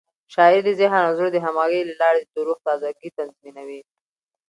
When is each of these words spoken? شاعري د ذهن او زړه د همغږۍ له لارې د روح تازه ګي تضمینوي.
شاعري 0.33 0.61
د 0.65 0.69
ذهن 0.79 1.01
او 1.07 1.13
زړه 1.17 1.29
د 1.31 1.37
همغږۍ 1.45 1.81
له 1.89 1.95
لارې 2.01 2.21
د 2.33 2.35
روح 2.47 2.57
تازه 2.67 2.89
ګي 2.99 3.09
تضمینوي. 3.17 3.81